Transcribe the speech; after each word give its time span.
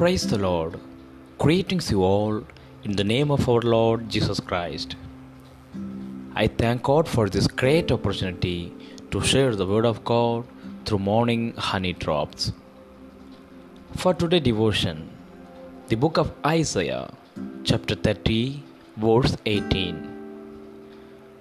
Praise 0.00 0.26
the 0.26 0.38
Lord. 0.38 0.80
Greetings 1.36 1.90
you 1.90 2.02
all 2.02 2.42
in 2.84 2.92
the 2.96 3.04
name 3.04 3.30
of 3.30 3.46
our 3.46 3.60
Lord 3.60 4.08
Jesus 4.08 4.40
Christ. 4.40 4.96
I 6.34 6.46
thank 6.46 6.84
God 6.84 7.06
for 7.06 7.28
this 7.28 7.46
great 7.46 7.92
opportunity 7.92 8.72
to 9.10 9.20
share 9.20 9.54
the 9.54 9.66
Word 9.66 9.84
of 9.84 10.02
God 10.02 10.46
through 10.86 11.00
morning 11.00 11.52
honey 11.58 11.92
drops. 11.92 12.50
For 13.96 14.14
today's 14.14 14.40
devotion, 14.40 15.10
the 15.88 15.96
book 15.96 16.16
of 16.16 16.32
Isaiah, 16.46 17.12
chapter 17.64 17.94
30, 17.94 18.62
verse 18.96 19.36
18. 19.44 20.10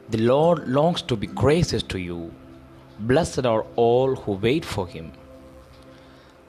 The 0.10 0.18
Lord 0.18 0.68
longs 0.68 1.02
to 1.04 1.16
be 1.16 1.28
gracious 1.28 1.82
to 1.84 1.98
you. 1.98 2.34
Blessed 3.00 3.46
are 3.46 3.66
all 3.78 4.16
who 4.18 4.34
wait 4.34 4.66
for 4.66 4.86
Him. 4.86 5.14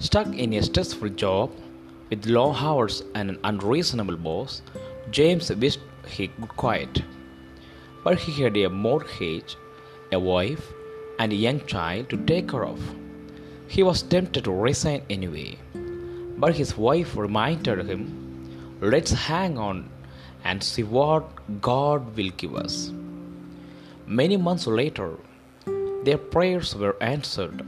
Stuck 0.00 0.26
in 0.34 0.54
a 0.54 0.62
stressful 0.64 1.10
job 1.10 1.52
with 2.10 2.26
long 2.26 2.54
hours 2.56 3.02
and 3.14 3.30
an 3.30 3.38
unreasonable 3.44 4.16
boss, 4.16 4.62
James 5.10 5.50
wished 5.54 5.80
he 6.06 6.28
could 6.28 6.48
quit. 6.48 7.02
But 8.04 8.18
he 8.18 8.42
had 8.42 8.56
a 8.56 8.68
mortgage, 8.68 9.56
a 10.12 10.18
wife, 10.18 10.72
and 11.18 11.32
a 11.32 11.36
young 11.36 11.64
child 11.66 12.10
to 12.10 12.16
take 12.16 12.48
care 12.48 12.66
of. 12.66 12.80
He 13.68 13.82
was 13.82 14.02
tempted 14.02 14.44
to 14.44 14.52
resign 14.52 15.02
anyway. 15.08 15.58
But 16.36 16.56
his 16.56 16.76
wife 16.76 17.16
reminded 17.16 17.86
him, 17.86 18.78
Let's 18.80 19.12
hang 19.12 19.58
on 19.58 19.90
and 20.42 20.62
see 20.62 20.82
what 20.82 21.60
God 21.60 22.16
will 22.16 22.30
give 22.36 22.56
us. 22.56 22.90
Many 24.06 24.38
months 24.38 24.66
later, 24.66 25.16
their 26.04 26.18
prayers 26.18 26.74
were 26.74 26.96
answered. 27.02 27.62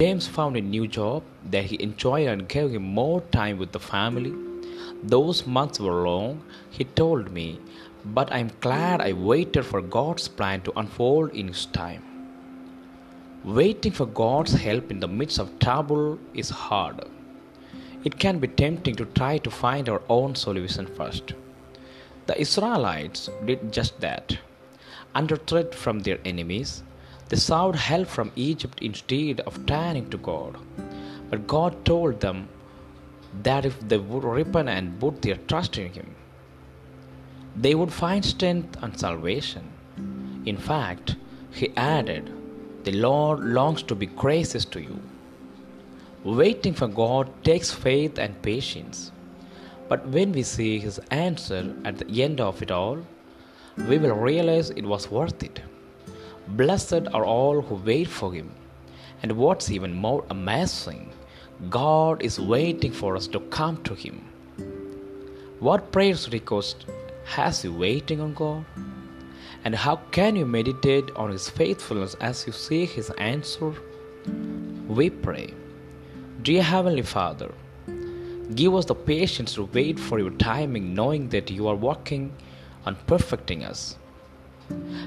James 0.00 0.26
found 0.26 0.56
a 0.56 0.62
new 0.62 0.86
job 0.88 1.22
that 1.50 1.66
he 1.66 1.82
enjoyed 1.82 2.26
and 2.26 2.48
gave 2.48 2.70
him 2.70 2.82
more 2.82 3.20
time 3.32 3.58
with 3.58 3.72
the 3.72 3.78
family. 3.78 4.32
Those 5.02 5.46
months 5.46 5.78
were 5.78 6.02
long, 6.08 6.42
he 6.70 6.84
told 6.84 7.30
me, 7.30 7.60
but 8.04 8.32
I'm 8.32 8.50
glad 8.60 9.02
I 9.02 9.12
waited 9.12 9.64
for 9.66 9.82
God's 9.82 10.26
plan 10.26 10.62
to 10.62 10.78
unfold 10.78 11.34
in 11.34 11.48
His 11.48 11.66
time. 11.66 12.02
Waiting 13.44 13.92
for 13.92 14.06
God's 14.06 14.54
help 14.54 14.90
in 14.90 15.00
the 15.00 15.08
midst 15.08 15.38
of 15.38 15.58
trouble 15.58 16.18
is 16.32 16.48
hard. 16.48 17.00
It 18.02 18.18
can 18.18 18.38
be 18.38 18.48
tempting 18.48 18.96
to 18.96 19.04
try 19.04 19.36
to 19.38 19.50
find 19.50 19.88
our 19.90 20.02
own 20.08 20.34
solution 20.34 20.86
first. 20.86 21.34
The 22.26 22.40
Israelites 22.40 23.28
did 23.44 23.70
just 23.70 24.00
that. 24.00 24.38
Under 25.14 25.36
threat 25.36 25.74
from 25.74 26.00
their 26.00 26.18
enemies, 26.24 26.84
they 27.30 27.36
sought 27.36 27.76
help 27.76 28.08
from 28.08 28.32
Egypt 28.34 28.80
instead 28.82 29.40
of 29.40 29.64
turning 29.66 30.10
to 30.10 30.18
God. 30.18 30.56
But 31.30 31.46
God 31.46 31.84
told 31.84 32.20
them 32.20 32.48
that 33.44 33.64
if 33.64 33.78
they 33.88 33.98
would 33.98 34.24
repent 34.24 34.68
and 34.68 34.98
put 34.98 35.22
their 35.22 35.36
trust 35.36 35.78
in 35.78 35.92
Him, 35.92 36.14
they 37.54 37.76
would 37.76 37.92
find 37.92 38.24
strength 38.24 38.76
and 38.82 38.98
salvation. 38.98 39.70
In 40.44 40.56
fact, 40.56 41.14
He 41.52 41.72
added, 41.76 42.32
The 42.82 42.92
Lord 42.92 43.40
longs 43.40 43.84
to 43.84 43.94
be 43.94 44.06
gracious 44.06 44.64
to 44.66 44.80
you. 44.80 44.98
Waiting 46.24 46.74
for 46.74 46.88
God 46.88 47.32
takes 47.44 47.70
faith 47.70 48.18
and 48.18 48.42
patience. 48.42 49.12
But 49.88 50.06
when 50.08 50.32
we 50.32 50.42
see 50.42 50.80
His 50.80 50.98
answer 51.12 51.74
at 51.84 51.98
the 51.98 52.22
end 52.24 52.40
of 52.40 52.60
it 52.60 52.72
all, 52.72 52.98
we 53.88 53.98
will 53.98 54.16
realize 54.16 54.70
it 54.70 54.84
was 54.84 55.10
worth 55.10 55.42
it. 55.44 55.60
Blessed 56.56 57.06
are 57.14 57.24
all 57.24 57.60
who 57.62 57.76
wait 57.76 58.08
for 58.08 58.32
Him. 58.32 58.52
And 59.22 59.32
what's 59.32 59.70
even 59.70 59.94
more 59.94 60.24
amazing, 60.30 61.12
God 61.68 62.22
is 62.22 62.40
waiting 62.40 62.90
for 62.90 63.16
us 63.16 63.26
to 63.28 63.40
come 63.40 63.82
to 63.84 63.94
Him. 63.94 64.24
What 65.60 65.92
prayers 65.92 66.32
request 66.32 66.86
has 67.24 67.62
you 67.62 67.72
waiting 67.72 68.20
on 68.20 68.34
God? 68.34 68.64
And 69.64 69.74
how 69.74 69.96
can 70.10 70.36
you 70.36 70.46
meditate 70.46 71.10
on 71.16 71.30
His 71.30 71.48
faithfulness 71.48 72.16
as 72.20 72.46
you 72.46 72.52
see 72.52 72.84
His 72.84 73.10
answer? 73.10 73.72
We 74.88 75.10
pray. 75.10 75.54
Dear 76.42 76.62
Heavenly 76.62 77.02
Father, 77.02 77.52
give 78.54 78.74
us 78.74 78.86
the 78.86 78.94
patience 78.94 79.54
to 79.54 79.64
wait 79.64 80.00
for 80.00 80.18
your 80.18 80.30
timing, 80.30 80.94
knowing 80.94 81.28
that 81.28 81.50
you 81.50 81.68
are 81.68 81.76
working 81.76 82.32
on 82.86 82.96
perfecting 83.06 83.62
us. 83.62 83.96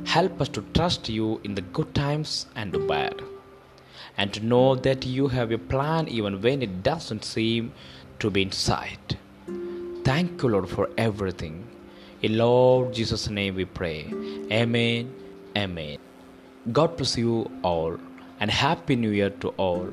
Help 0.06 0.42
us 0.42 0.50
to 0.50 0.62
trust 0.74 1.10
you 1.10 1.40
in 1.44 1.56
the 1.56 1.62
good 1.62 1.94
times 1.96 2.46
and 2.56 2.72
the 2.72 2.80
bad, 2.80 3.22
and 4.18 4.34
to 4.34 4.40
know 4.40 4.76
that 4.76 5.06
you 5.06 5.28
have 5.28 5.52
a 5.52 5.58
plan 5.58 6.08
even 6.08 6.42
when 6.42 6.62
it 6.62 6.84
doesn't 6.84 7.24
seem 7.24 7.74
to 8.20 8.30
be 8.30 8.44
in 8.44 8.52
sight. 8.52 9.18
Thank 10.04 10.44
you, 10.44 10.50
Lord, 10.50 10.70
for 10.70 10.90
everything. 10.98 11.68
In 12.22 12.38
Lord 12.38 12.94
Jesus' 12.94 13.30
name 13.30 13.56
we 13.56 13.66
pray. 13.66 14.14
Amen. 14.52 15.14
Amen. 15.58 15.98
God 16.72 16.96
bless 16.96 17.18
you 17.18 17.50
all, 17.64 17.98
and 18.40 18.50
Happy 18.50 18.96
New 18.96 19.10
Year 19.10 19.30
to 19.42 19.50
all. 19.50 19.90